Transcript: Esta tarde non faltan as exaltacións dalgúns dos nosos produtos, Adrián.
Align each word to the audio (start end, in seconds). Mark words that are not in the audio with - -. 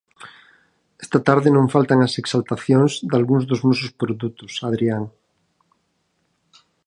Esta 1.03 1.19
tarde 1.27 1.49
non 1.53 1.71
faltan 1.75 1.99
as 2.07 2.13
exaltacións 2.21 2.91
dalgúns 3.11 3.43
dos 3.49 3.61
nosos 3.67 3.89
produtos, 4.01 4.51
Adrián. 4.69 5.03